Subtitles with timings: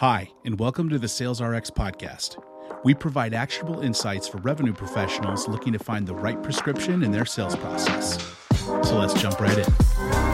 [0.00, 2.36] Hi, and welcome to the SalesRx podcast.
[2.84, 7.24] We provide actionable insights for revenue professionals looking to find the right prescription in their
[7.24, 8.22] sales process.
[8.60, 10.25] So let's jump right in.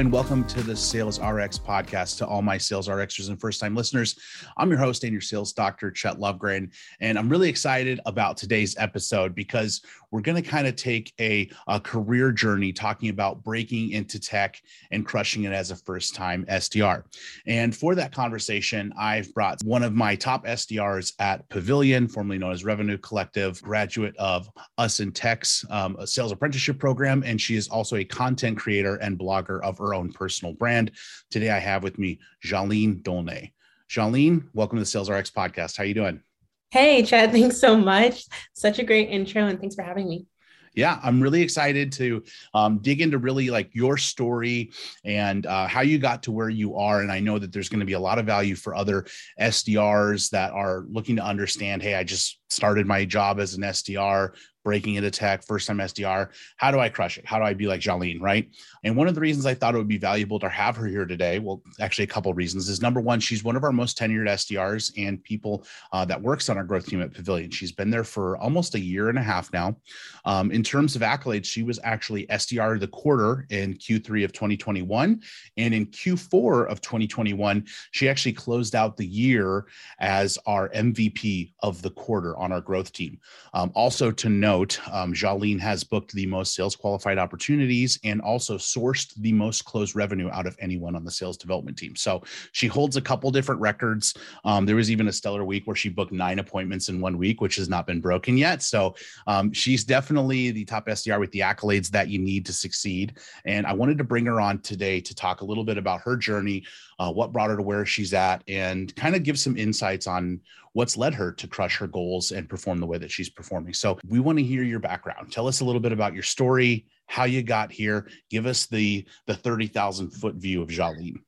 [0.00, 3.76] And welcome to the Sales RX podcast to all my Sales RXers and first time
[3.76, 4.18] listeners.
[4.56, 6.72] I'm your host and your sales doctor, Chet Lovegren.
[7.02, 11.48] And I'm really excited about today's episode because we're going to kind of take a,
[11.66, 14.60] a, career journey talking about breaking into tech
[14.90, 17.04] and crushing it as a first time SDR.
[17.46, 22.52] And for that conversation, I've brought one of my top SDRs at Pavilion, formerly known
[22.52, 27.22] as Revenue Collective, graduate of Us in Tech's um, sales apprenticeship program.
[27.24, 30.92] And she is also a content creator and blogger of her own personal brand.
[31.30, 33.52] Today I have with me Jaline Dolnay.
[33.88, 35.76] Jaline, welcome to the Sales RX podcast.
[35.76, 36.22] How are you doing?
[36.70, 38.26] Hey, Chad, thanks so much.
[38.52, 40.26] Such a great intro, and thanks for having me.
[40.74, 42.22] Yeah, I'm really excited to
[42.54, 44.70] um, dig into really like your story
[45.04, 47.02] and uh, how you got to where you are.
[47.02, 49.04] And I know that there's going to be a lot of value for other
[49.40, 54.32] SDRs that are looking to understand hey, I just started my job as an SDR
[54.64, 56.28] breaking into tech, first time SDR.
[56.56, 57.24] How do I crush it?
[57.24, 58.48] How do I be like Jaline, right?
[58.84, 61.06] And one of the reasons I thought it would be valuable to have her here
[61.06, 63.98] today, well, actually a couple of reasons is number one, she's one of our most
[63.98, 67.50] tenured SDRs and people uh, that works on our growth team at Pavilion.
[67.50, 69.76] She's been there for almost a year and a half now.
[70.24, 74.32] Um, in terms of accolades, she was actually SDR of the quarter in Q3 of
[74.32, 75.22] 2021.
[75.56, 79.66] And in Q4 of 2021, she actually closed out the year
[79.98, 83.20] as our MVP of the quarter on our growth team.
[83.54, 85.14] Um, also to note, um,
[85.60, 90.46] has booked the most sales qualified opportunities and also sourced the most closed revenue out
[90.46, 91.94] of anyone on the sales development team.
[91.94, 94.14] So she holds a couple different records.
[94.44, 97.40] Um, there was even a stellar week where she booked nine appointments in one week,
[97.40, 98.62] which has not been broken yet.
[98.62, 98.94] So
[99.26, 103.18] um, she's definitely the top SDR with the accolades that you need to succeed.
[103.44, 106.16] And I wanted to bring her on today to talk a little bit about her
[106.16, 106.64] journey,
[107.00, 110.38] uh, what brought her to where she's at, and kind of give some insights on
[110.74, 113.72] what's led her to crush her goals and perform the way that she's performing.
[113.72, 115.32] So we want to hear your background.
[115.32, 118.06] Tell us a little bit about your story, how you got here.
[118.28, 121.22] Give us the the 30,000 foot view of Jaline.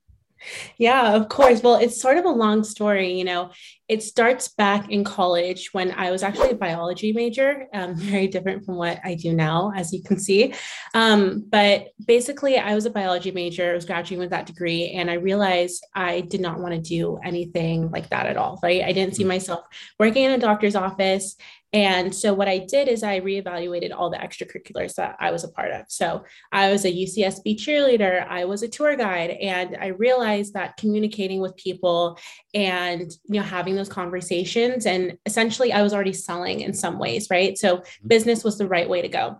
[0.77, 1.61] Yeah, of course.
[1.61, 3.13] Well, it's sort of a long story.
[3.13, 3.51] You know,
[3.87, 8.65] it starts back in college when I was actually a biology major, um, very different
[8.65, 10.53] from what I do now, as you can see.
[10.93, 15.09] Um, but basically, I was a biology major, I was graduating with that degree, and
[15.09, 18.83] I realized I did not want to do anything like that at all, right?
[18.83, 19.27] I didn't see mm.
[19.27, 19.65] myself
[19.99, 21.35] working in a doctor's office
[21.73, 25.49] and so what I did is I reevaluated all the extracurriculars that I was a
[25.49, 25.85] part of.
[25.89, 30.77] So I was a UCSB cheerleader, I was a tour guide, and I realized that
[30.77, 32.19] communicating with people
[32.53, 37.29] and you know having those conversations and essentially I was already selling in some ways,
[37.31, 37.57] right?
[37.57, 38.07] So mm-hmm.
[38.07, 39.37] business was the right way to go.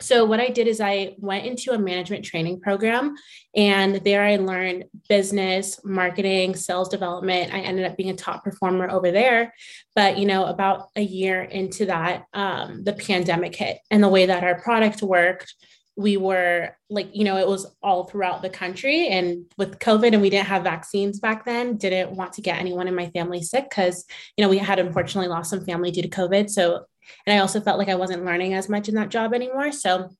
[0.00, 3.14] So, what I did is I went into a management training program,
[3.54, 7.54] and there I learned business, marketing, sales development.
[7.54, 9.54] I ended up being a top performer over there.
[9.94, 14.26] But, you know, about a year into that, um, the pandemic hit, and the way
[14.26, 15.54] that our product worked,
[15.96, 19.08] we were like, you know, it was all throughout the country.
[19.08, 22.88] And with COVID, and we didn't have vaccines back then, didn't want to get anyone
[22.88, 24.04] in my family sick because,
[24.36, 26.50] you know, we had unfortunately lost some family due to COVID.
[26.50, 26.84] So
[27.26, 29.72] and I also felt like I wasn't learning as much in that job anymore.
[29.72, 30.10] So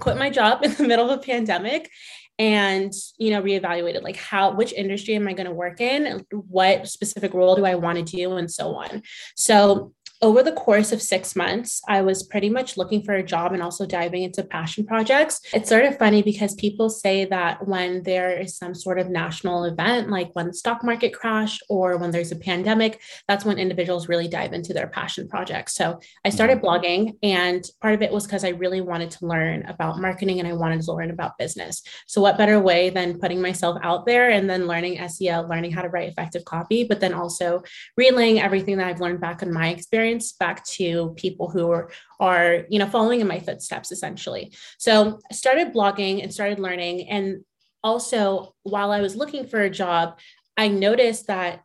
[0.00, 1.90] quit my job in the middle of a pandemic
[2.38, 6.86] and you know reevaluated like how which industry am i going to work in what
[6.86, 9.02] specific role do i want to do and so on
[9.36, 13.52] so over the course of six months, I was pretty much looking for a job
[13.52, 15.40] and also diving into passion projects.
[15.52, 19.64] It's sort of funny because people say that when there is some sort of national
[19.64, 24.08] event, like when the stock market crashed or when there's a pandemic, that's when individuals
[24.08, 25.74] really dive into their passion projects.
[25.74, 26.66] So I started mm-hmm.
[26.66, 30.48] blogging, and part of it was because I really wanted to learn about marketing and
[30.48, 31.82] I wanted to learn about business.
[32.06, 35.82] So, what better way than putting myself out there and then learning SEO, learning how
[35.82, 37.62] to write effective copy, but then also
[37.96, 41.90] relaying everything that I've learned back in my experience experience back to people who are,
[42.20, 47.08] are you know following in my footsteps essentially so i started blogging and started learning
[47.08, 47.44] and
[47.82, 50.18] also while i was looking for a job
[50.56, 51.62] i noticed that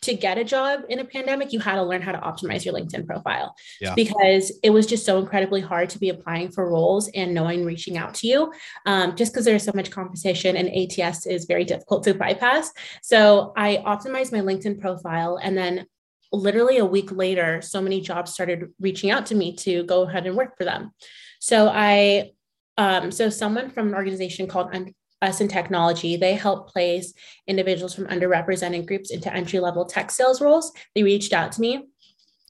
[0.00, 2.72] to get a job in a pandemic, you had to learn how to optimize your
[2.72, 3.94] LinkedIn profile yeah.
[3.94, 7.66] because it was just so incredibly hard to be applying for roles and no one
[7.66, 8.50] reaching out to you
[8.86, 12.72] um, just because there's so much competition and ATS is very difficult to bypass.
[13.02, 15.86] So I optimized my LinkedIn profile and then
[16.34, 20.26] literally a week later, so many jobs started reaching out to me to go ahead
[20.26, 20.92] and work for them.
[21.40, 22.32] So I,
[22.78, 24.74] um, so someone from an organization called
[25.22, 27.12] Us in Technology, they help place
[27.46, 30.72] individuals from underrepresented groups into entry level tech sales roles.
[30.94, 31.88] They reached out to me.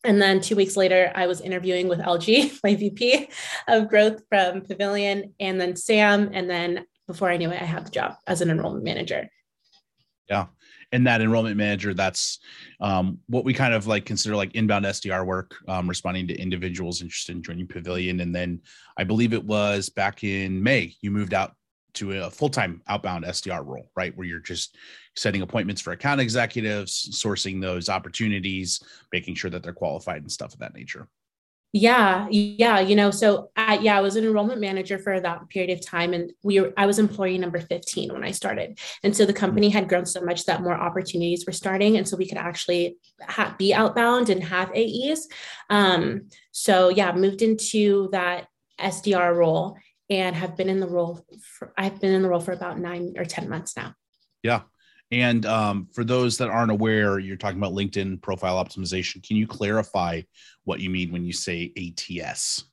[0.05, 3.29] And then two weeks later, I was interviewing with LG, my VP
[3.69, 6.31] of growth from Pavilion, and then Sam.
[6.33, 9.31] And then before I knew it, I had the job as an enrollment manager.
[10.29, 10.47] Yeah
[10.95, 12.39] and that enrollment manager that's
[12.81, 17.03] um, what we kind of like consider like inbound sdr work um, responding to individuals
[17.03, 18.21] interested in joining pavilion.
[18.21, 18.61] And then
[18.97, 21.55] i believe it was back in may you moved out
[21.95, 24.17] to a full-time outbound sdr role right?
[24.17, 24.77] Where you're just
[25.17, 28.81] setting appointments for account executives sourcing those opportunities
[29.13, 31.09] making sure that they're qualified and stuff of that nature
[31.77, 35.77] yeah, yeah, you know, so I, yeah, I was an enrollment manager for that period
[35.77, 39.27] of time, and we were I was employee number fifteen when I started, and so
[39.27, 42.39] the company had grown so much that more opportunities were starting, and so we could
[42.39, 45.27] actually ha- be outbound and have AEs.
[45.69, 48.47] Um, so yeah, moved into that
[48.81, 49.77] SDR role
[50.09, 51.27] and have been in the role.
[51.43, 53.95] For, I've been in the role for about nine or ten months now.
[54.45, 54.61] Yeah,
[55.11, 59.27] and um, for those that aren't aware, you're talking about LinkedIn profile optimization.
[59.27, 60.23] Can you clarify
[60.65, 62.65] what you mean when you say ATS?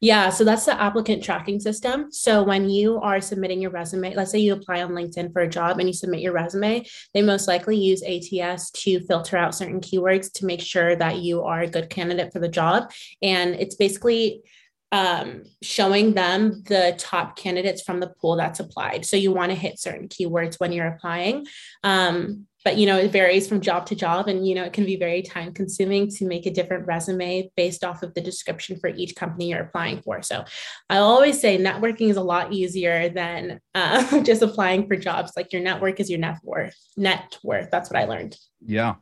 [0.00, 2.12] Yeah, so that's the applicant tracking system.
[2.12, 5.48] So when you are submitting your resume, let's say you apply on LinkedIn for a
[5.48, 9.80] job and you submit your resume, they most likely use ATS to filter out certain
[9.80, 12.92] keywords to make sure that you are a good candidate for the job.
[13.22, 14.42] And it's basically
[14.92, 19.04] um, showing them the top candidates from the pool that's applied.
[19.04, 21.46] So you want to hit certain keywords when you're applying.
[21.82, 24.86] Um, but you know it varies from job to job and you know it can
[24.86, 28.88] be very time consuming to make a different resume based off of the description for
[28.88, 30.22] each company you're applying for.
[30.22, 30.44] So
[30.88, 35.32] i always say networking is a lot easier than uh, just applying for jobs.
[35.36, 37.68] Like your network is your net worth net worth.
[37.70, 38.36] That's what i learned.
[38.64, 38.94] Yeah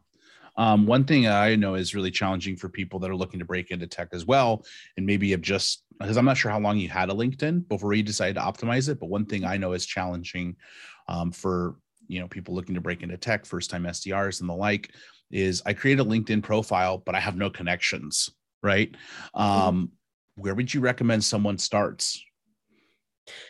[0.57, 3.71] um, one thing I know is really challenging for people that are looking to break
[3.71, 4.65] into tech as well,
[4.97, 7.95] and maybe have just because I'm not sure how long you had a LinkedIn before
[7.95, 9.01] you decided to optimize it.
[9.01, 10.57] But one thing I know is challenging
[11.09, 11.77] um, for
[12.09, 14.93] you know people looking to break into tech, first time SDRs and the like,
[15.31, 18.31] is I create a LinkedIn profile, but I have no connections.
[18.63, 18.93] Right?
[19.35, 19.41] Mm-hmm.
[19.41, 19.93] Um,
[20.37, 22.23] where would you recommend someone starts?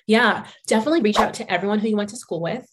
[0.07, 2.67] Yeah, definitely reach out to everyone who you went to school with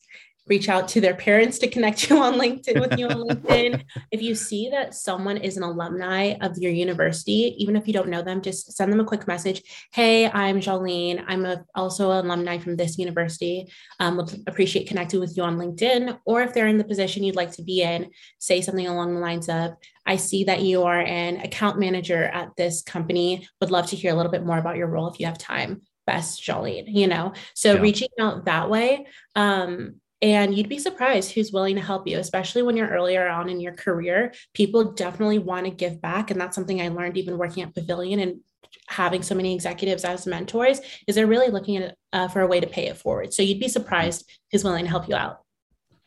[0.49, 3.83] reach out to their parents to connect you on LinkedIn with you on LinkedIn.
[4.11, 8.09] If you see that someone is an alumni of your university, even if you don't
[8.09, 9.61] know them, just send them a quick message.
[9.93, 11.23] Hey, I'm Jolene.
[11.27, 13.71] I'm a, also an alumni from this university.
[13.99, 16.19] Um, would appreciate connecting with you on LinkedIn.
[16.25, 18.09] Or if they're in the position you'd like to be in,
[18.39, 19.73] say something along the lines of,
[20.05, 23.47] I see that you are an account manager at this company.
[23.61, 25.83] Would love to hear a little bit more about your role if you have time
[26.07, 27.33] best Jolene, you know?
[27.53, 27.81] So yeah.
[27.81, 29.05] reaching out that way.
[29.35, 33.49] Um, and you'd be surprised who's willing to help you, especially when you're earlier on
[33.49, 34.33] in your career.
[34.53, 36.29] People definitely want to give back.
[36.29, 38.39] And that's something I learned even working at Pavilion and
[38.87, 42.59] having so many executives as mentors is they're really looking at uh, for a way
[42.59, 43.33] to pay it forward.
[43.33, 45.41] So you'd be surprised who's willing to help you out.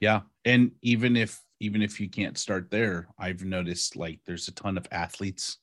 [0.01, 0.23] Yeah.
[0.45, 4.77] And even if even if you can't start there, I've noticed like there's a ton
[4.77, 5.59] of athletes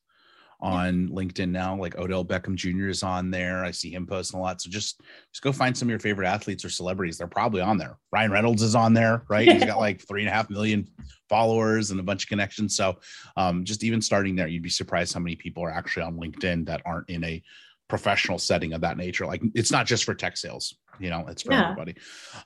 [0.62, 1.76] on LinkedIn now.
[1.76, 2.90] Like Odell Beckham Jr.
[2.90, 3.64] is on there.
[3.64, 4.62] I see him posting a lot.
[4.62, 5.02] So just
[5.32, 7.18] just go find some of your favorite athletes or celebrities.
[7.18, 7.98] They're probably on there.
[8.12, 9.50] Ryan Reynolds is on there, right?
[9.50, 10.88] He's got like three and a half million
[11.30, 12.76] followers and a bunch of connections.
[12.76, 13.00] So
[13.38, 16.66] um, just even starting there, you'd be surprised how many people are actually on LinkedIn
[16.66, 17.42] that aren't in a
[17.88, 19.26] professional setting of that nature.
[19.26, 21.64] Like it's not just for tech sales, you know, it's for yeah.
[21.64, 21.96] everybody.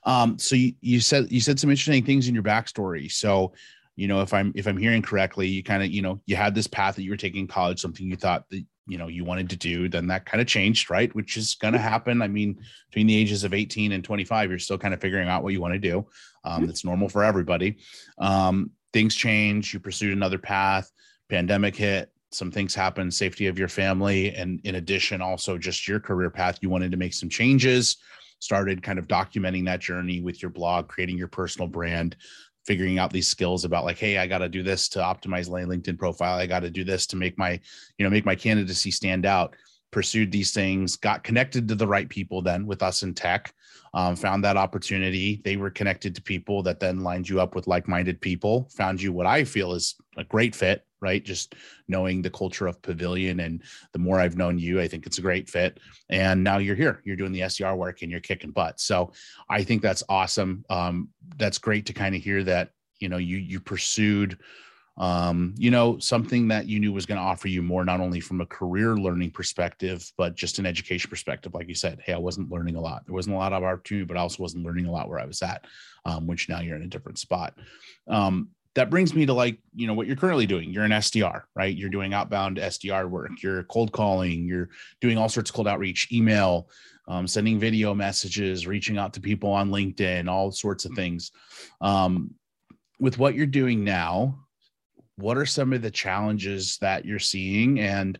[0.04, 3.10] Um, so you, you said you said some interesting things in your backstory.
[3.10, 3.52] So
[3.96, 6.54] you know if i'm if i'm hearing correctly you kind of you know you had
[6.54, 9.24] this path that you were taking in college something you thought that you know you
[9.24, 11.14] wanted to do then that kind of changed right?
[11.14, 12.22] Which is going to happen.
[12.22, 12.58] I mean
[12.90, 15.60] between the ages of 18 and 25 you're still kind of figuring out what you
[15.60, 16.06] want to do.
[16.44, 16.66] Um, mm-hmm.
[16.66, 17.78] that's normal for everybody.
[18.18, 20.90] Um, things change you pursued another path
[21.28, 26.00] pandemic hit some things happen safety of your family and in addition also just your
[26.00, 27.96] career path you wanted to make some changes
[28.40, 32.16] started kind of documenting that journey with your blog creating your personal brand
[32.66, 35.62] figuring out these skills about like hey i got to do this to optimize my
[35.62, 36.38] linkedin profile.
[36.38, 37.60] I got to do this to make my
[37.98, 39.54] you know make my candidacy stand out.
[39.90, 43.54] Pursued these things got connected to the right people then with us in tech
[43.94, 45.40] um, found that opportunity.
[45.44, 49.12] They were connected to people that then lined you up with like-minded people found you
[49.12, 51.22] what i feel is a great fit right?
[51.22, 51.54] Just
[51.86, 55.22] knowing the culture of Pavilion and the more I've known you, I think it's a
[55.22, 55.78] great fit.
[56.08, 58.80] And now you're here, you're doing the SDR work and you're kicking butt.
[58.80, 59.12] So
[59.50, 60.64] I think that's awesome.
[60.70, 62.70] Um, that's great to kind of hear that,
[63.00, 64.38] you know, you, you pursued,
[64.96, 68.20] um, you know, something that you knew was going to offer you more, not only
[68.20, 71.52] from a career learning perspective, but just an education perspective.
[71.52, 73.04] Like you said, Hey, I wasn't learning a lot.
[73.04, 75.26] There wasn't a lot of opportunity, but I also wasn't learning a lot where I
[75.26, 75.66] was at,
[76.06, 77.58] um, which now you're in a different spot.
[78.08, 80.70] Um, that brings me to like you know what you're currently doing.
[80.70, 81.76] You're an sdr right?
[81.76, 83.42] You're doing outbound sdr work.
[83.42, 84.46] You're cold calling.
[84.46, 86.68] You're doing all sorts of cold outreach email
[87.06, 91.32] um, sending video messages reaching out to people on linkedin all sorts of things.
[91.80, 92.34] Um,
[93.00, 94.44] with what you're doing now
[95.16, 97.80] what are some of the challenges that you're seeing?
[97.80, 98.18] And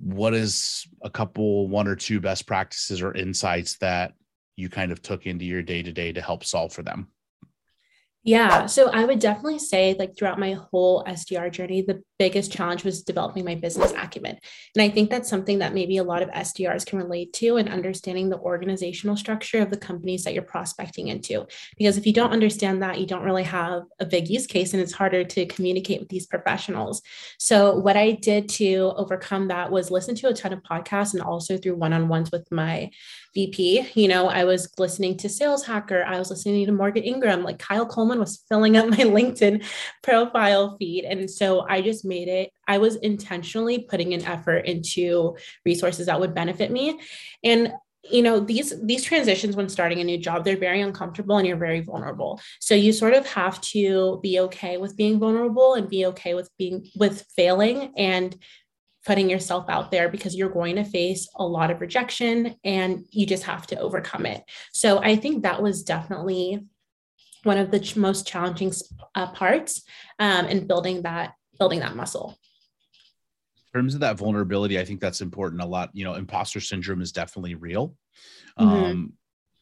[0.00, 4.14] what is a couple one or two best practices or insights that
[4.56, 7.08] you kind of took into your day to day to help solve for them
[8.28, 8.66] yeah.
[8.66, 13.02] So I would definitely say, like, throughout my whole SDR journey, the biggest challenge was
[13.02, 14.36] developing my business acumen.
[14.76, 17.70] And I think that's something that maybe a lot of SDRs can relate to and
[17.70, 21.46] understanding the organizational structure of the companies that you're prospecting into.
[21.78, 24.82] Because if you don't understand that, you don't really have a big use case and
[24.82, 27.00] it's harder to communicate with these professionals.
[27.38, 31.22] So, what I did to overcome that was listen to a ton of podcasts and
[31.22, 32.90] also through one on ones with my
[33.34, 33.88] VP.
[33.94, 37.58] You know, I was listening to Sales Hacker, I was listening to Morgan Ingram, like
[37.58, 39.64] Kyle Coleman was filling up my LinkedIn
[40.02, 41.04] profile feed.
[41.04, 46.20] And so I just made it, I was intentionally putting an effort into resources that
[46.20, 47.00] would benefit me.
[47.44, 47.72] And
[48.10, 51.56] you know these these transitions when starting a new job they're very uncomfortable and you're
[51.56, 56.06] very vulnerable so you sort of have to be okay with being vulnerable and be
[56.06, 58.36] okay with being with failing and
[59.08, 63.24] putting yourself out there because you're going to face a lot of rejection and you
[63.24, 64.44] just have to overcome it.
[64.74, 66.66] So i think that was definitely
[67.44, 68.70] one of the ch- most challenging
[69.14, 69.82] uh, parts
[70.18, 72.38] um, in building that building that muscle.
[73.56, 75.88] In terms of that vulnerability i think that's important a lot.
[75.94, 77.96] You know imposter syndrome is definitely real.
[78.60, 79.06] Mm-hmm.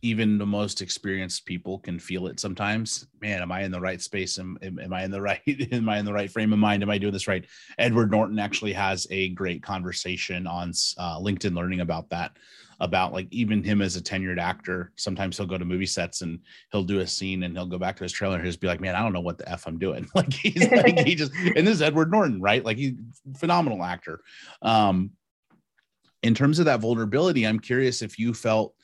[0.03, 4.01] Even the most experienced people can feel it sometimes man am i in the right
[4.01, 5.41] space am, am, am, i in the right
[5.73, 7.47] am i in the right frame of mind am i doing this right
[7.79, 12.37] edward norton actually has a great conversation on uh, linkedin learning about that
[12.81, 14.93] about like even him as a tenured actor.
[14.97, 16.41] Sometimes he'll go to movie sets and
[16.73, 18.67] he'll do a scene and he'll go back to his trailer and he'll just be
[18.67, 21.33] like, "Man, I don't know what the f I'm doing." Like he's like he just
[21.35, 22.65] and this is Edward Norton, right?
[22.65, 22.95] Like he's
[23.39, 24.21] phenomenal actor.
[24.63, 25.13] Um,
[26.23, 28.75] in terms of that vulnerability, I'm curious if you felt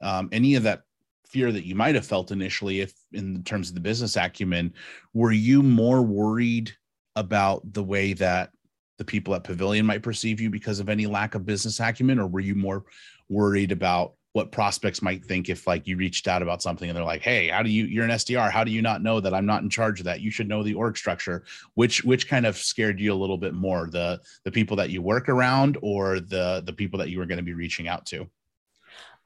[0.00, 0.82] um, any of that
[1.26, 4.72] fear that you might have felt initially, if in terms of the business acumen,
[5.12, 6.72] were you more worried
[7.16, 8.50] about the way that
[8.98, 12.26] the people at Pavilion might perceive you because of any lack of business acumen, or
[12.26, 12.84] were you more
[13.28, 17.04] worried about what prospects might think if like you reached out about something and they're
[17.04, 19.46] like hey how do you you're an sdr how do you not know that i'm
[19.46, 20.20] not in charge of that?
[20.20, 21.44] You should know the org structure.
[21.74, 25.02] Which which kind of scared you a little bit more the the people that you
[25.02, 28.28] work around or the the people that you were going to be reaching out to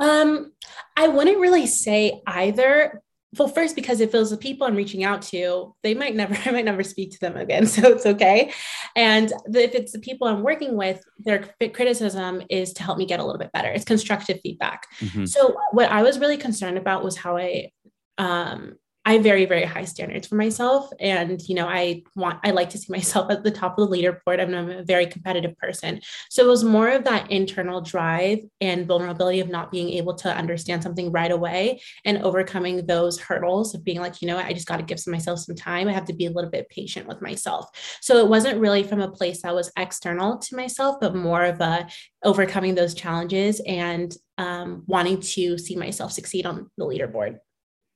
[0.01, 0.53] um
[0.97, 3.03] i wouldn't really say either.
[3.39, 6.37] Well first because if it was the people i'm reaching out to they might never
[6.45, 8.53] i might never speak to them again so it's okay.
[8.95, 13.07] And the, if it's the people i'm working with their criticism is to help me
[13.07, 13.69] get a little bit better.
[13.69, 14.87] It's constructive feedback.
[15.01, 15.25] Mm-hmm.
[15.25, 17.71] so what i was really concerned about was how i
[18.19, 20.89] um, I have very, very high standards for myself.
[21.01, 23.97] And, you know, I want, I like to see myself at the top of the
[23.97, 24.41] leaderboard.
[24.41, 26.01] I'm, I'm a very competitive person.
[26.31, 30.35] So it was more of that internal drive and vulnerability of not being able to
[30.35, 34.69] understand something right away and overcoming those hurdles of being like, you know, I just
[34.69, 35.89] got to give myself some time.
[35.89, 37.71] I have to be a little bit patient with myself.
[38.01, 41.61] So it wasn't really from a place that was external to myself, but more of
[41.61, 41.89] a
[42.23, 47.39] overcoming those challenges and um, wanting to see myself succeed on the leaderboard.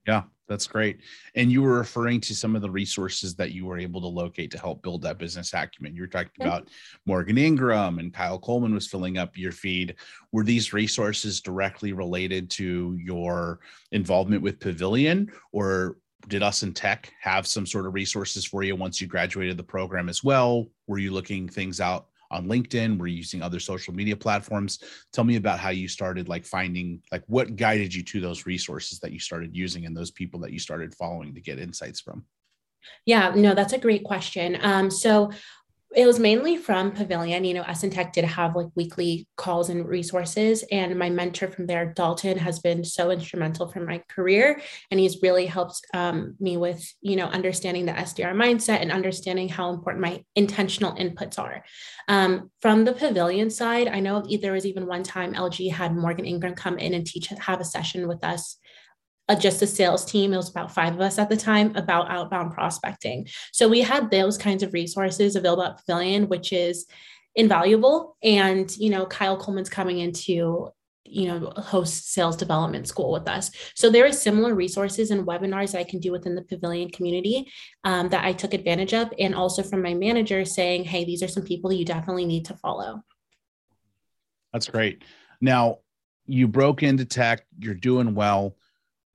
[0.07, 1.01] Yeah, that's great.
[1.35, 4.51] And you were referring to some of the resources that you were able to locate
[4.53, 5.95] to help build that business acumen.
[5.95, 6.69] You were talking about
[7.05, 9.97] Morgan Ingram and Kyle Coleman was filling up your feed.
[10.33, 13.61] Were these resources directly related to your
[13.93, 15.97] involvement with Pavilion, or
[16.29, 19.63] did us in tech have some sort of resources for you once you graduated the
[19.63, 20.67] program as well?
[20.87, 22.99] Were you looking things out on LinkedIn?
[22.99, 24.79] Were you using other social media platforms?
[25.13, 28.99] Tell me about how you started like finding like what guided you to those resources
[29.01, 32.25] that you started using and those people that you started following to get insights from.
[33.05, 34.59] Yeah, no, that's a great question.
[34.61, 35.31] Um, so
[35.95, 37.45] it was mainly from Pavilion.
[37.45, 40.65] You know, Tech did have like weekly calls and resources.
[40.73, 44.61] And my mentor from there, Dalton, has been so instrumental for my career.
[44.91, 49.49] And he's really helped um, me with, you know, understanding the SDR mindset and understanding
[49.49, 51.65] how important my intentional inputs are.
[52.09, 56.27] Um, from the Pavilion side, I know there was even one time LG had Morgan
[56.27, 58.59] Ingram come in and teach, have a session with us
[59.29, 60.33] a, just a sales team.
[60.33, 63.27] It was about five of us at the time about outbound prospecting.
[63.53, 66.87] So we had those kinds of resources available at Pavilion, which is
[67.35, 68.17] invaluable.
[68.23, 70.71] And, you know, Kyle Coleman's coming into
[71.09, 75.79] you know host sales development school with us so there are similar resources and webinars
[75.79, 77.49] i can do within the pavilion community
[77.85, 81.29] um, that i took advantage of and also from my manager saying hey these are
[81.29, 83.01] some people you definitely need to follow
[84.53, 85.05] that's great
[85.41, 85.79] now
[86.27, 88.57] you broke into tech you're doing well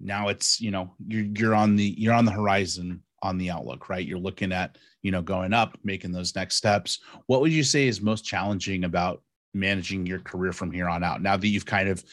[0.04, 3.90] now it's you know you're you're on the you're on the horizon on the outlook,
[3.90, 4.06] right?
[4.06, 7.00] You're looking at, you know, going up, making those next steps.
[7.28, 9.22] What would you say is most challenging about
[9.54, 11.22] managing your career from here on out?
[11.22, 12.04] Now that you've kind of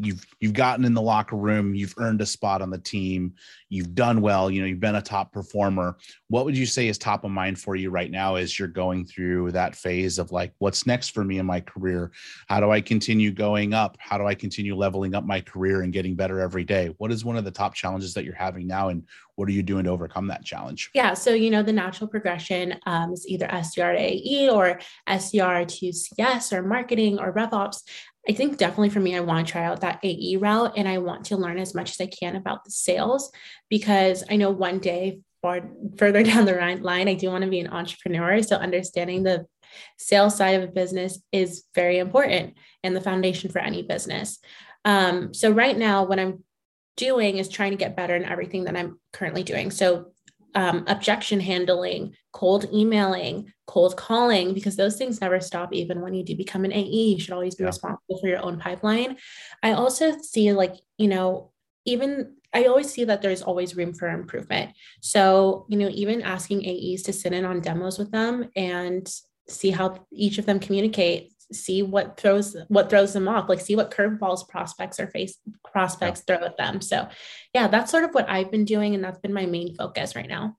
[0.00, 3.34] you've you've gotten in the locker room you've earned a spot on the team
[3.68, 5.96] you've done well you know you've been a top performer.
[6.28, 9.04] What would you say is top of mind for you right now as you're going
[9.04, 12.12] through that phase of like what's next for me in my career?
[12.48, 13.96] How do i continue going up?
[13.98, 16.94] How do i continue leveling up my career and getting better every day?
[16.98, 19.04] What is one of the top challenges that you're having now and
[19.36, 22.74] what are you doing to overcome that challenge yeah so you know the natural progression
[22.86, 27.84] um, is either sdr to ae or sdr to cs or marketing or rev ops
[28.28, 30.98] I think definitely for me, I want to try out that AE route and I
[30.98, 33.30] want to learn as much as I can about the sales
[33.68, 35.60] because I know one day far
[35.98, 38.42] further down the line, I do want to be an entrepreneur.
[38.42, 39.46] So understanding the
[39.98, 44.38] sales side of a business is very important and the foundation for any business.
[44.86, 46.44] Um, so right now, what I'm
[46.96, 49.70] doing is trying to get better in everything that I'm currently doing.
[49.70, 50.12] So
[50.54, 55.72] um, objection handling, cold emailing, cold calling, because those things never stop.
[55.72, 57.68] Even when you do become an AE, you should always be yeah.
[57.68, 59.16] responsible for your own pipeline.
[59.62, 61.50] I also see, like, you know,
[61.84, 64.70] even I always see that there's always room for improvement.
[65.00, 69.12] So, you know, even asking AEs to sit in on demos with them and
[69.48, 73.76] see how each of them communicate see what throws what throws them off like see
[73.76, 75.38] what curveballs prospects or face
[75.70, 76.36] prospects yeah.
[76.36, 76.80] throw at them.
[76.80, 77.08] So
[77.52, 80.28] yeah that's sort of what i've been doing and that's been my main focus right
[80.28, 80.56] now.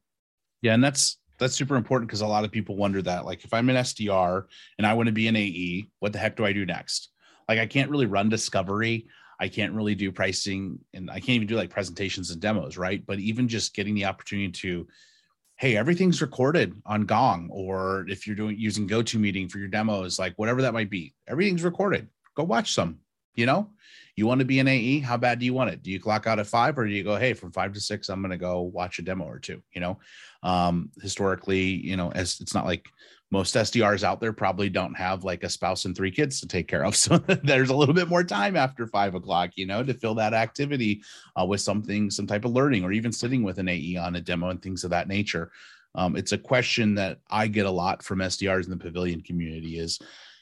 [0.61, 3.53] Yeah and that's that's super important because a lot of people wonder that like if
[3.53, 4.43] i'm an sdr
[4.77, 7.09] and i want to be an ae what the heck do i do next?
[7.49, 9.07] Like i can't really run discovery
[9.39, 13.05] i can't really do pricing and i can't even do like presentations and demos right?
[13.05, 14.87] But even just getting the opportunity to
[15.57, 20.33] hey everything's recorded on gong or if you're doing using GoToMeeting for your demos like
[20.35, 22.07] whatever that might be everything's recorded.
[22.35, 22.99] Go watch some
[23.35, 23.69] you know?
[24.15, 25.83] You want to be an ae how bad do you want it?
[25.83, 28.09] Do you clock out at five or do you go hey from five to six
[28.09, 29.99] i'm going to go watch a demo or two you know?
[30.43, 32.87] Um historically you know as it's not like
[33.31, 36.67] most SDRs out there probably don't have like a spouse and three kids to take
[36.67, 36.95] care of.
[37.05, 40.33] So there's a little bit more time after five o'clock, you know, to fill that
[40.33, 41.03] activity
[41.39, 44.21] uh, with something, some type of learning, or even sitting with an AE on a
[44.21, 45.51] demo and things of that nature.
[45.95, 49.79] Um, it's a question that I get a lot from SDRs in the pavilion community
[49.79, 49.99] is,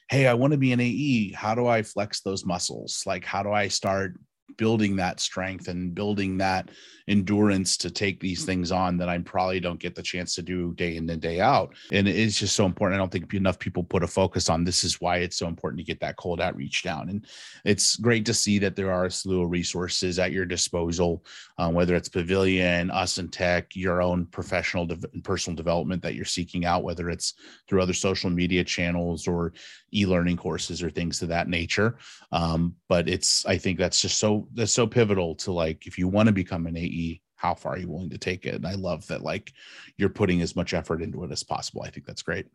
[0.10, 1.32] Hey, I want to be an AE.
[1.34, 3.04] How do I flex those muscles?
[3.06, 4.16] Like, how do I start
[4.58, 6.70] building that strength and building that
[7.08, 10.74] endurance to take these things on that I probably don't get the chance to do
[10.74, 11.74] day in and day out.
[11.92, 12.96] And it's just so important.
[12.96, 15.80] I don't think enough people put a focus on this is why it's so important
[15.80, 17.10] to get that cold outreach down.
[17.10, 17.26] And
[17.66, 21.26] it's great to see that there are a slew of resources at your disposal,
[21.58, 26.26] um, whether it's Pavilion, Us in Tech, your own professional de- personal development that you're
[26.26, 27.34] seeking out, whether it's
[27.68, 29.54] through other social media channels or
[29.94, 31.98] e-learning courses or things of that nature.
[32.32, 36.08] Um, but it's I think that's just so that's so pivotal to like if you
[36.08, 36.93] want to become an AE,
[37.36, 38.56] how far are you willing to take it?
[38.56, 39.52] And I love that like
[39.98, 41.84] you're putting as much effort into it as possible.
[41.84, 42.48] I think that's great.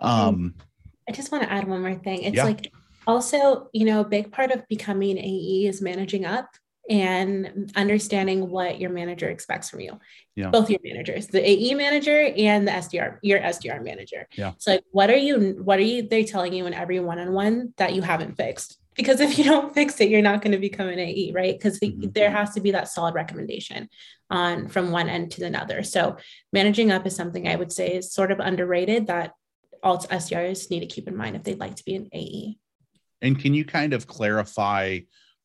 [0.00, 0.54] Um,
[1.08, 2.22] I just want to add one more thing.
[2.22, 2.44] It's yeah.
[2.44, 2.72] like
[3.06, 6.48] also, you know, a big part of becoming AE is managing up
[6.90, 9.98] and understanding what your manager expects from you.
[10.34, 10.50] Yeah.
[10.50, 14.26] Both your managers, the AE manager and the SDR, your SDR manager.
[14.36, 14.52] Yeah.
[14.58, 17.94] So like what are you what are you they telling you in every one-on-one that
[17.94, 18.78] you haven't fixed?
[18.98, 21.58] Because if you don't fix it, you're not going to become an AE, right?
[21.58, 22.10] Because mm-hmm.
[22.10, 23.88] there has to be that solid recommendation
[24.28, 25.82] on from one end to another.
[25.82, 26.18] So
[26.52, 29.32] managing up is something I would say is sort of underrated that
[29.82, 32.58] all SDRs need to keep in mind if they'd like to be an AE.
[33.22, 34.98] And can you kind of clarify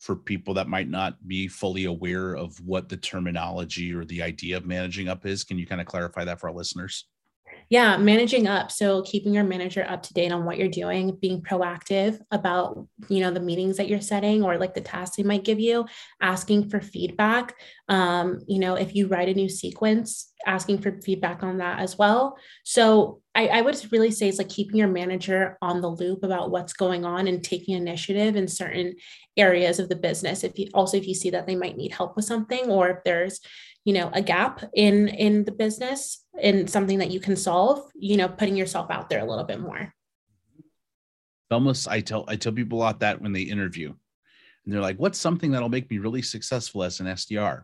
[0.04, 4.58] for people that might not be fully aware of what the terminology or the idea
[4.58, 5.46] of managing up is.
[5.46, 7.06] Can you kind of clarify that for our listeners?
[7.70, 8.72] Yeah, managing up.
[8.72, 13.20] So keeping your manager up to date on what you're doing, being proactive about, you
[13.22, 15.86] know, the meetings that you're setting or like the tasks they might give you,
[16.22, 17.56] asking for feedback.
[17.90, 21.98] Um, you know, if you write a new sequence, asking for feedback on that as
[21.98, 22.38] well.
[22.64, 26.52] So I, I would really say it's like keeping your manager on the loop about
[26.52, 28.96] what's going on and taking initiative in certain
[29.38, 30.44] areas of the business.
[30.44, 33.04] If you also if you see that they might need help with something or if
[33.04, 33.40] there's
[33.86, 38.18] you know a gap in in the business in something that you can solve you
[38.18, 39.94] know putting yourself out there a little bit more.
[41.52, 44.98] Almost i tell i tell people a lot that when they interview and they're like
[44.98, 47.64] what's something that'll make me really successful as an sdr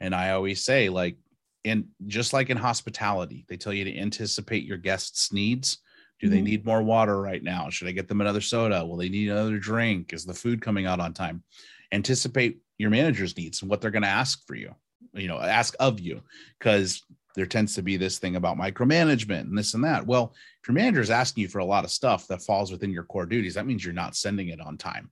[0.00, 1.16] and i always say like
[1.64, 5.78] and just like in hospitality they tell you to anticipate your guests needs.
[6.20, 6.44] Do they mm-hmm.
[6.44, 7.68] need more water right now?
[7.68, 8.84] Should i get them another soda?
[8.84, 10.12] Will they need another drink?
[10.12, 11.42] Is the food coming out on time?
[11.90, 14.74] Anticipate your manager's needs and what they're going to ask for you
[15.14, 16.22] you know ask of you
[16.58, 17.02] because
[17.34, 20.06] there tends to be this thing about micromanagement and this and that.
[20.06, 22.90] Well if your manager is asking you for a lot of stuff that falls within
[22.90, 25.10] your core duties that means you're not sending it on time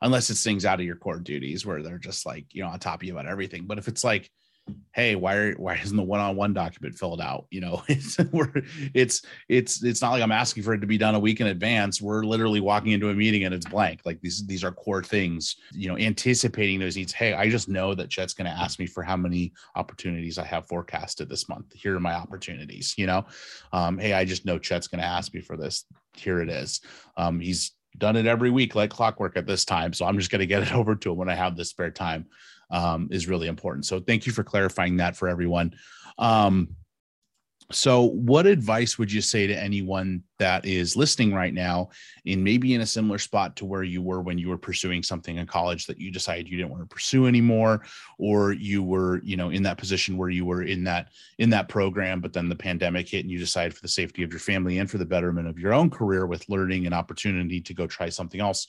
[0.00, 2.78] unless it's things out of your core duties where they're just like you know on
[2.78, 3.66] top of you about everything.
[3.66, 4.30] But if it's like
[4.92, 7.46] hey why are, why isn't the one-on-one document filled out?
[7.50, 8.16] You know it's
[8.94, 11.46] it's it's it's not like i'm asking for it to be done a week in
[11.46, 12.00] advance.
[12.00, 14.00] We're literally walking into a meeting and it's blank.
[14.04, 17.12] Like these these are core things you know anticipating those needs.
[17.12, 20.44] Hey i just know that chet's going to ask me for how many opportunities i
[20.44, 21.72] have forecasted this month.
[21.74, 23.24] Here are my opportunities you know?
[23.72, 25.84] Um, hey i just know chet's going to ask me for this.
[26.14, 26.80] Here it is.
[27.16, 30.40] Um, he's done it every week like clockwork at this time so i'm just going
[30.40, 32.26] to get it over to him when i have the spare time
[32.72, 33.86] um, is really important.
[33.86, 35.74] So thank you for clarifying that for everyone.
[36.18, 36.74] Um,
[37.72, 41.90] so, what advice would you say to anyone that is listening right now,
[42.26, 45.36] and maybe in a similar spot to where you were when you were pursuing something
[45.36, 47.82] in college that you decided you didn't want to pursue anymore,
[48.18, 51.08] or you were, you know, in that position where you were in that
[51.38, 54.30] in that program, but then the pandemic hit and you decided for the safety of
[54.30, 57.74] your family and for the betterment of your own career with learning and opportunity to
[57.74, 58.66] go try something else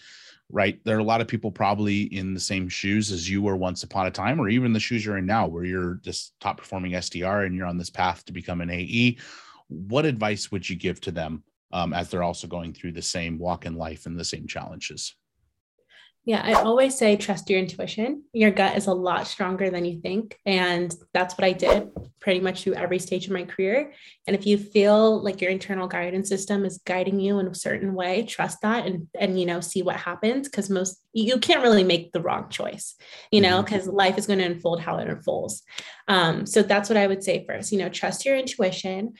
[0.49, 0.79] right?
[0.83, 3.83] There are a lot of people probably in the same shoes as you were once
[3.83, 6.93] upon a time, or even the shoes you're in now, where you're just top performing
[6.93, 9.17] SDR and you're on this path to become an AE.
[9.67, 13.39] What advice would you give to them um, as they're also going through the same
[13.39, 15.15] walk in life and the same challenges?
[16.25, 18.23] Yeah, I always say trust your intuition.
[18.31, 20.39] Your gut is a lot stronger than you think.
[20.45, 23.91] And that's what I did pretty much through every stage of my career.
[24.25, 27.93] And if you feel like your internal guidance system is guiding you in a certain
[27.93, 30.47] way, trust that and and you know, see what happens.
[30.47, 32.95] Cause most you can't really make the wrong choice,
[33.29, 33.97] you know, because mm-hmm.
[33.97, 35.61] life is going to unfold how it unfolds.
[36.07, 39.15] Um, so that's what I would say first, you know, trust your intuition.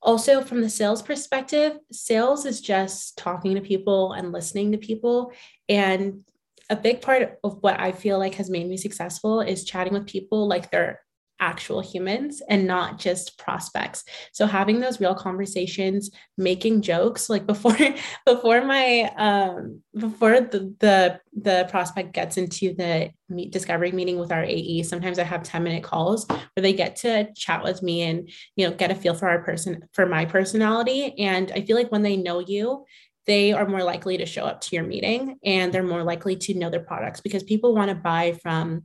[0.00, 5.32] Also, from the sales perspective, sales is just talking to people and listening to people.
[5.68, 6.22] And
[6.70, 10.06] a big part of what I feel like has made me successful is chatting with
[10.06, 11.00] people like they're
[11.38, 14.04] actual humans and not just prospects.
[14.32, 17.76] So having those real conversations making jokes like before
[18.26, 24.32] before my um before the the, the prospect gets into the meet discovery meeting with
[24.32, 28.02] our ae sometimes i have 10 minute calls where they get to chat with me
[28.02, 31.14] and you know get a feel for our person for my personality.
[31.18, 32.84] And i feel like when they know you
[33.26, 36.54] they are more likely to show up to your meeting and they're more likely to
[36.54, 38.84] know their products because people want to buy from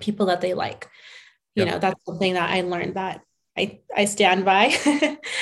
[0.00, 0.88] people that they like.
[1.54, 1.72] You yep.
[1.72, 3.22] know, that's something that I learned that
[3.56, 4.76] I, I stand by.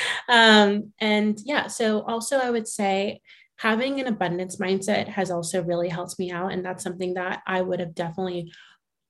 [0.29, 3.21] um, and yeah, so also I would say
[3.57, 6.53] having an abundance mindset has also really helped me out.
[6.53, 8.53] And that's something that I would have definitely,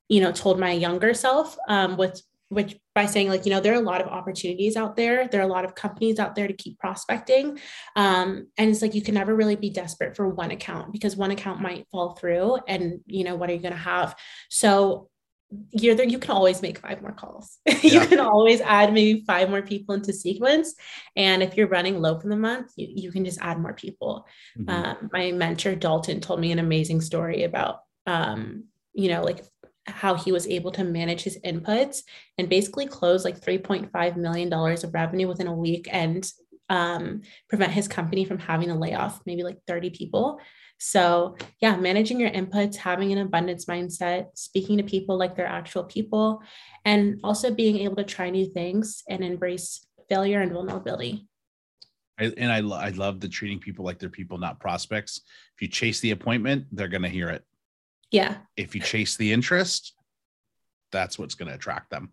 [0.09, 2.23] you know, told my younger self um, with
[2.54, 5.28] which by saying like you know there are a lot of opportunities out there.
[5.28, 7.58] There are a lot of companies out there to keep prospecting.
[7.96, 11.32] Um, and it's like you can never really be desperate for one account because one
[11.32, 14.14] account might fall through and you know what are you going to have?
[14.48, 15.08] So
[15.70, 17.58] you're there you can always make five more calls.
[17.66, 18.02] Yeah.
[18.02, 20.74] you can always add maybe five more people into sequence.
[21.16, 24.26] And if you're running low for the month you, you can just add more people.
[24.58, 24.70] Mm-hmm.
[24.70, 29.44] um, my mentor dalton told me an amazing story about um, you know like
[29.87, 32.03] how he was able to manage his inputs
[32.38, 36.31] and basically close like $3.5 million of revenue within a week and
[36.70, 40.38] um, prevent his company from having a layoff, maybe like 30 people.
[40.79, 45.85] So, yeah, managing your inputs, having an abundance mindset, speaking to people like they're actual
[45.85, 46.42] people,
[46.85, 51.29] and also being able to try new things and embrace failure and vulnerability.
[52.18, 55.20] I, and I, I love the treating people like they're people, not prospects.
[55.55, 57.44] If you chase the appointment, they're going to hear it.
[58.10, 58.36] Yeah.
[58.56, 59.94] If you chase the interest,
[60.92, 62.10] that's what's going to attract them.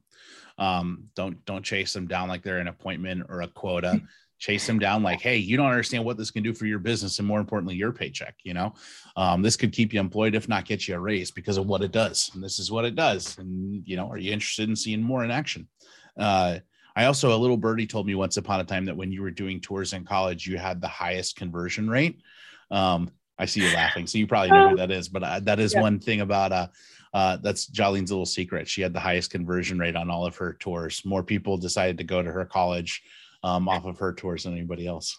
[0.57, 4.01] Um, don't don't chase them down like they're an appointment or a quota.
[4.41, 7.19] chase them down like, hey, you don't understand what this can do for your business
[7.19, 8.35] and more importantly, your paycheck.
[8.43, 8.73] You know,
[9.15, 11.83] um, this could keep you employed, if not get you a raise because of what
[11.83, 12.31] it does.
[12.33, 13.37] And this is what it does.
[13.37, 15.67] And you know, are you interested in seeing more in action?
[16.17, 16.57] Uh,
[16.95, 19.31] I also a little birdie told me once upon a time that when you were
[19.31, 22.21] doing tours in college, you had the highest conversion rate.
[22.69, 25.09] Um, I see you laughing, so you probably know who that is.
[25.09, 25.81] But uh, that is yeah.
[25.81, 26.67] one thing about uh,
[27.13, 28.67] uh, that's Jolene's little secret.
[28.67, 31.03] She had the highest conversion rate on all of her tours.
[31.05, 33.01] More people decided to go to her college
[33.43, 35.17] um, off of her tours than anybody else.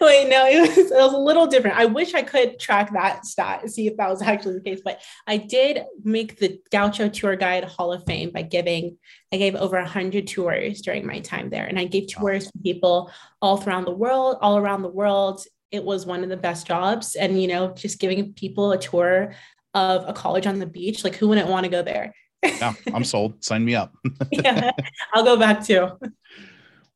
[0.00, 1.76] Wait, no, it was, it was a little different.
[1.76, 4.80] I wish I could track that stat, see if that was actually the case.
[4.84, 8.98] But I did make the Gaucho Tour Guide Hall of Fame by giving,
[9.32, 11.66] I gave over 100 tours during my time there.
[11.66, 15.82] And I gave tours to people all around the world, all around the world it
[15.82, 17.16] was one of the best jobs.
[17.16, 19.34] And, you know, just giving people a tour
[19.74, 22.14] of a college on the beach, like who wouldn't want to go there?
[22.44, 23.42] yeah, I'm sold.
[23.42, 23.94] Sign me up.
[24.30, 24.70] yeah,
[25.14, 25.88] I'll go back too.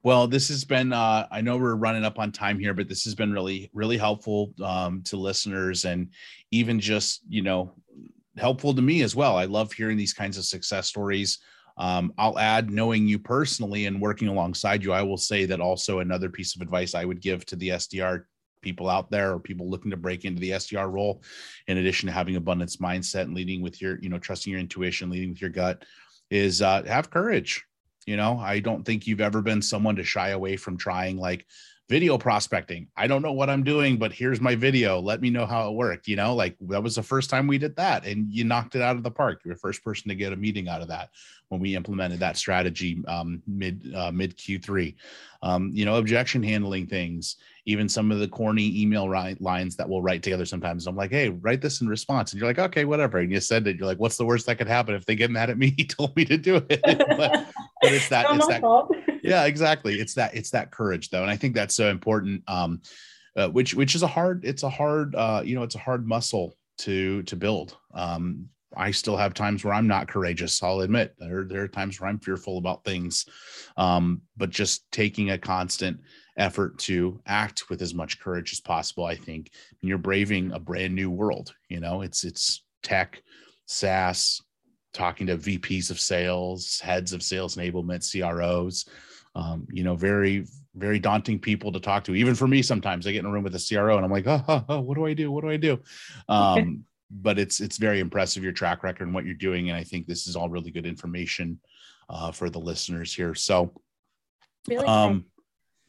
[0.02, 3.04] Well, this has been, uh, I know we're running up on time here, but this
[3.04, 6.10] has been really, really helpful um, to listeners and
[6.52, 7.74] even just, you know,
[8.36, 9.36] helpful to me as well.
[9.36, 11.38] I love hearing these kinds of success stories.
[11.78, 15.98] Um, I'll add, knowing you personally and working alongside you, I will say that also
[15.98, 18.24] another piece of advice I would give to the SDR
[18.66, 21.22] people out there or people looking to break into the SDR role,
[21.68, 25.08] in addition to having abundance mindset and leading with your, you know, trusting your intuition,
[25.08, 25.84] leading with your gut,
[26.32, 27.64] is uh, have courage.
[28.06, 31.46] You know, I don't think you've ever been someone to shy away from trying like
[31.88, 32.88] video prospecting.
[32.96, 34.98] I don't know what I'm doing, but here's my video.
[34.98, 36.08] Let me know how it worked.
[36.08, 38.82] You know, like that was the first time we did that and you knocked it
[38.82, 39.42] out of the park.
[39.44, 41.10] You're the first person to get a meeting out of that
[41.48, 44.94] when we implemented that strategy um, mid uh, mid Q3.
[45.42, 49.88] Um, you know, objection handling things, even some of the corny email ri- lines that
[49.88, 50.88] we'll write together sometimes.
[50.88, 52.32] I'm like, hey, write this in response.
[52.32, 53.18] And you're like, okay, whatever.
[53.18, 55.30] And you said that you're like, what's the worst that could happen if they get
[55.30, 55.66] mad at me?
[55.76, 56.80] He told me to do it.
[56.84, 57.46] but,
[57.82, 58.62] but it's that, it's that.
[59.26, 60.00] Yeah, exactly.
[60.00, 61.22] It's that, it's that courage though.
[61.22, 62.42] And I think that's so important.
[62.48, 62.80] Um,
[63.36, 66.06] uh, which, which is a hard, it's a hard, uh, you know, it's a hard
[66.06, 67.76] muscle to, to build.
[67.92, 70.62] Um, I still have times where I'm not courageous.
[70.62, 73.26] I'll admit there, there are times where I'm fearful about things.
[73.76, 76.00] Um, but just taking a constant
[76.36, 80.94] effort to act with as much courage as possible, I think you're braving a brand
[80.94, 81.54] new world.
[81.68, 83.22] You know, it's it's tech,
[83.66, 84.42] SaaS,
[84.92, 88.86] talking to VPs of sales, heads of sales enablement, CROs.
[89.36, 92.14] Um, you know, very, very daunting people to talk to.
[92.14, 94.26] Even for me, sometimes I get in a room with a CRO and I'm like,
[94.26, 95.30] oh, oh, oh what do I do?
[95.30, 95.78] What do I do?
[96.26, 99.84] Um, but it's it's very impressive your track record and what you're doing, and I
[99.84, 101.60] think this is all really good information
[102.08, 103.34] uh, for the listeners here.
[103.34, 103.72] So,
[104.68, 105.26] really, um,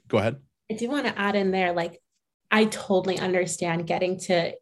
[0.08, 0.38] go ahead.
[0.70, 2.02] I do want to add in there, like
[2.50, 4.54] I totally understand getting to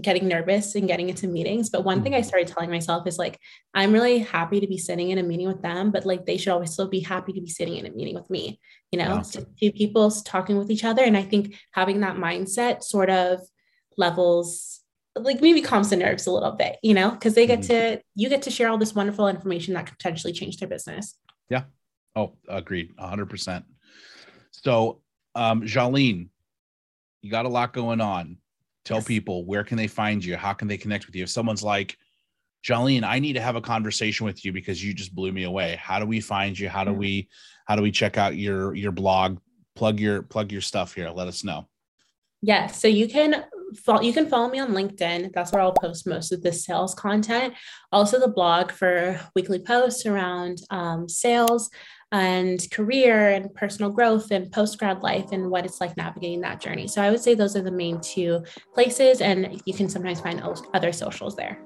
[0.00, 1.70] getting nervous and getting into meetings.
[1.70, 2.28] But one thing I mm-hmm.
[2.28, 3.38] started telling myself is like,
[3.74, 6.52] I'm really happy to be sitting in a meeting with them, but like they should
[6.52, 8.60] always still be happy to be sitting in a meeting with me.
[8.92, 9.40] You know, yeah.
[9.58, 11.02] two people talking with each other.
[11.02, 13.40] And I think having that mindset sort of
[13.96, 14.80] levels
[15.16, 17.96] like maybe calms the nerves a little bit, you know, because they get mm-hmm.
[17.96, 21.18] to you get to share all this wonderful information that could potentially change their business.
[21.50, 21.64] Yeah.
[22.14, 22.92] Oh, agreed.
[22.98, 23.64] hundred percent.
[24.52, 25.02] So
[25.34, 26.28] um Jaline,
[27.22, 28.36] you got a lot going on.
[28.84, 29.06] Tell yes.
[29.06, 30.36] people where can they find you?
[30.36, 31.22] How can they connect with you?
[31.22, 31.96] If someone's like,
[32.64, 35.76] Jolene, I need to have a conversation with you because you just blew me away.
[35.80, 36.68] How do we find you?
[36.68, 37.28] How do we
[37.66, 39.38] how do we check out your your blog?
[39.74, 41.10] Plug your plug your stuff here.
[41.10, 41.68] Let us know.
[42.40, 42.80] Yes.
[42.80, 43.44] So you can
[43.76, 45.32] follow, you can follow me on LinkedIn.
[45.32, 47.54] That's where I'll post most of the sales content.
[47.92, 51.70] Also, the blog for weekly posts around um, sales
[52.12, 56.60] and career and personal growth and post grad life and what it's like navigating that
[56.60, 56.86] journey.
[56.86, 58.44] So I would say those are the main two
[58.74, 60.40] places, and you can sometimes find
[60.74, 61.58] other socials there.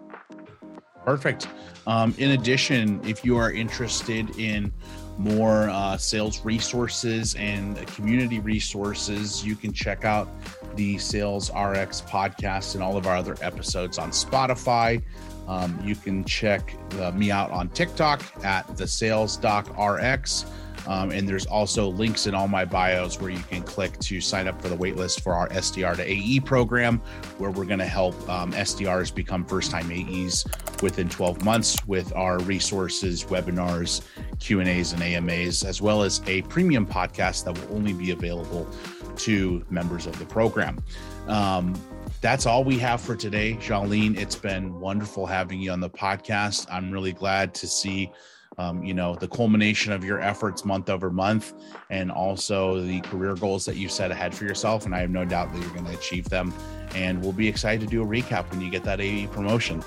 [1.04, 1.48] Perfect.
[1.86, 4.72] Um, in addition, if you are interested in
[5.18, 10.28] more uh, sales resources and community resources, you can check out
[10.76, 15.02] the Sales RX podcast and all of our other episodes on Spotify.
[15.48, 20.46] Um, you can check uh, me out on TikTok at the Sales Doc RX.
[20.86, 24.46] Um, and there's also links in all my bios where you can click to sign
[24.46, 27.00] up for the waitlist for our SDR to AE program,
[27.38, 30.44] where we're going to help um, SDRs become first time AEs
[30.82, 34.02] within 12 months with our resources, webinars,
[34.38, 38.12] Q and A's, and AMAs, as well as a premium podcast that will only be
[38.12, 38.68] available
[39.16, 40.78] to members of the program.
[41.26, 41.74] Um,
[42.20, 44.16] that's all we have for today, Jaline.
[44.16, 46.66] It's been wonderful having you on the podcast.
[46.70, 48.10] I'm really glad to see
[48.58, 51.52] um, you know the culmination of your efforts month over month
[51.90, 55.24] and also the career goals that you set ahead for yourself and i have no
[55.24, 56.52] doubt that you're going to achieve them.
[56.94, 59.82] And we'll be excited to do a recap when you get that ae promotion.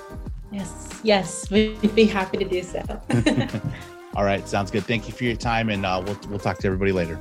[0.52, 2.84] Yes yes we'd be happy to do so.
[4.16, 4.84] All right sounds good.
[4.84, 7.20] Thank you for your time and uh, we'll, we'll talk to everybody later